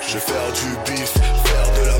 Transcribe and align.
Je 0.00 0.14
vais 0.14 0.20
faire 0.20 0.52
du 0.52 0.68
bif, 0.92 1.10
faire 1.10 1.68
de 1.74 1.82
la 1.86 1.98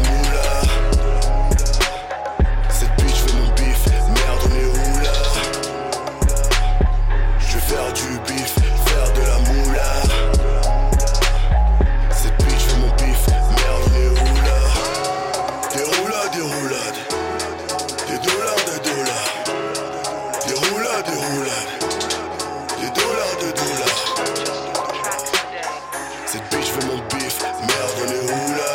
Veut 26.73 26.87
mon 26.87 26.99
bif, 27.09 27.39
merde 27.43 27.99
on 27.99 28.09
est 28.11 28.25
où 28.25 28.37
là? 28.57 28.73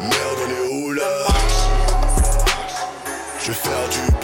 Merde 0.00 0.38
on 0.44 0.50
est 0.50 0.66
où 0.70 0.92
là? 0.92 1.12
Je 3.40 3.46
vais 3.46 3.54
faire 3.54 3.88
du 3.88 4.23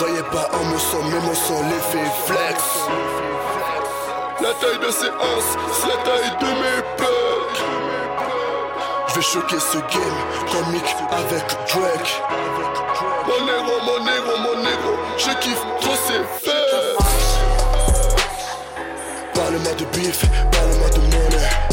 croyaient 0.00 0.30
pas 0.32 0.48
en 0.54 0.64
mon 0.64 0.78
sang, 0.78 1.02
mais 1.10 1.20
mon 1.20 1.34
sang 1.34 1.62
les 1.68 1.82
fait 1.92 2.10
flex. 2.24 2.58
La 4.40 4.52
taille 4.54 4.78
de 4.78 4.90
ces 4.90 5.08
uns, 5.08 5.42
c'est 5.74 5.88
la 5.88 5.96
taille 6.04 6.30
de 6.40 6.46
mes 6.46 6.82
pecs. 6.96 7.62
Je 9.08 9.14
vais 9.16 9.20
choquer 9.20 9.60
ce 9.60 9.76
game 9.76 10.20
comique 10.50 10.96
avec 11.12 11.44
Drake. 11.68 12.22
Mon 13.26 13.44
négro, 13.44 13.74
mon 13.84 14.04
négro, 14.04 14.38
mon 14.38 14.62
négro, 14.62 14.92
je 15.18 15.30
kiffe 15.40 15.64
trop 15.80 15.96
ces 16.06 16.22
fesses. 16.40 17.38
Parle-moi 19.34 19.72
de 19.74 19.84
bif, 19.96 20.22
parle-moi 20.50 20.88
de 20.94 21.00
monnaie. 21.00 21.69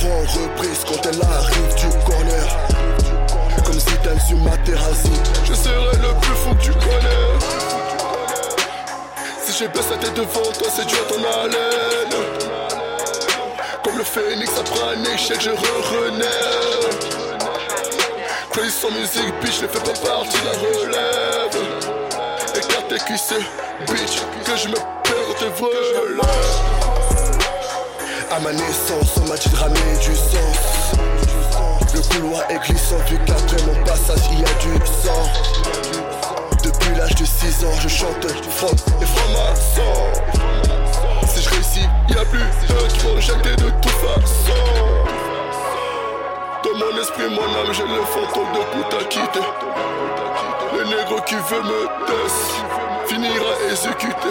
En 0.00 0.20
reprise 0.20 0.84
quand 0.86 1.06
elle 1.06 1.20
arrive 1.22 1.74
du 1.74 1.88
corner. 2.06 2.46
Comme 3.64 3.80
Zidane 3.80 4.20
sur 4.20 4.36
ma 4.36 4.56
terrasse. 4.58 5.02
Je 5.44 5.52
serai 5.52 5.96
le 5.96 6.20
plus 6.20 6.36
fou 6.36 6.54
que 6.54 6.62
tu 6.62 6.70
connais. 6.70 7.34
Si 9.44 9.58
j'ai 9.58 9.66
baissé 9.66 9.90
la 9.90 9.96
tête 9.96 10.14
devant 10.14 10.52
toi, 10.52 10.68
c'est 10.70 10.82
à 10.82 11.04
ton 11.08 11.18
haleine. 11.18 12.14
Comme 13.82 13.98
le 13.98 14.04
phénix 14.04 14.52
après 14.56 14.80
un 14.94 15.14
échec, 15.14 15.40
je 15.40 15.50
re-renais. 15.50 16.24
Crazy 18.52 18.70
sans 18.70 18.90
musique, 18.92 19.34
bitch, 19.42 19.62
ne 19.62 19.66
fais 19.66 19.80
pas 19.80 19.98
partie 20.08 20.38
de 20.38 20.44
la 20.44 20.52
relève. 20.62 21.56
Écarte 22.54 22.88
tes 22.88 22.98
cuisses, 22.98 23.34
bitch, 23.88 24.22
que 24.44 24.56
je 24.56 24.68
me 24.68 24.74
perds 24.74 25.34
tes 25.40 25.48
volets. 25.60 26.77
Ma 28.42 28.52
naissance, 28.52 29.16
on 29.16 29.28
m'a 29.28 29.36
dit 29.36 29.48
de 29.48 29.56
ramener 29.56 29.98
du 30.00 30.14
sens. 30.14 30.94
Le 31.92 32.00
couloir 32.14 32.42
est 32.48 32.58
glissant, 32.58 32.96
vu 33.08 33.18
qu'après 33.26 33.56
mon 33.66 33.84
passage, 33.84 34.30
il 34.30 34.38
y 34.38 34.44
a 34.44 34.54
du 34.60 34.86
sang. 34.86 35.24
Depuis 36.62 36.94
l'âge 36.94 37.16
de 37.16 37.24
6 37.24 37.64
ans, 37.64 37.74
je 37.80 37.88
chante 37.88 38.26
from 38.50 38.76
et 39.02 39.06
franc-maçon. 39.06 39.92
Si 41.26 41.42
je 41.42 41.50
réussis, 41.50 41.88
y 42.08 42.12
a 42.16 42.24
plus 42.26 42.38
de 42.38 43.08
vont 43.08 43.20
jeter 43.20 43.56
de 43.56 43.70
toute 43.70 43.90
façon. 43.90 44.62
Dans 46.62 46.78
mon 46.78 47.00
esprit, 47.00 47.28
mon 47.30 47.42
âme, 47.42 47.72
j'ai 47.72 47.82
le 47.82 48.04
fantôme 48.04 48.52
de 48.52 48.60
Kuta 48.72 49.04
quitté. 49.06 49.40
Le 50.74 50.84
négro 50.84 51.20
qui 51.22 51.34
veut 51.34 51.62
me 51.62 51.86
test 52.06 53.08
finira 53.08 53.52
exécuté. 53.68 54.28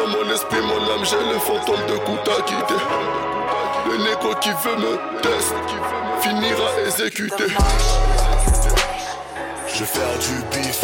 Dans 0.00 0.06
mon 0.06 0.32
esprit, 0.32 0.62
mon 0.62 0.94
âme, 0.94 1.04
j'ai 1.04 1.16
le 1.16 1.38
fantôme 1.38 1.84
de 1.86 1.98
Kuta 1.98 2.40
quitté. 2.46 2.74
Le 3.86 3.98
négro 3.98 4.34
qui 4.40 4.48
veut 4.48 4.76
me 4.76 5.20
test 5.20 5.52
finira 6.22 6.80
exécuté. 6.86 7.44
Je 9.66 9.78
vais 9.80 9.84
faire 9.84 10.18
du 10.18 10.42
bif, 10.56 10.80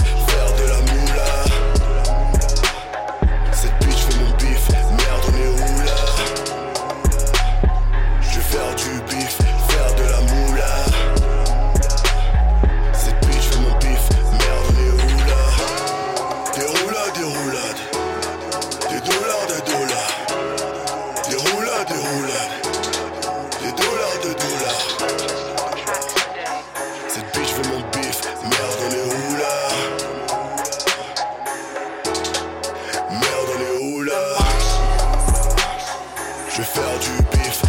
Je 36.57 36.63
vais 36.63 36.69
faire 36.69 36.99
du 37.01 37.37
bif, 37.37 37.66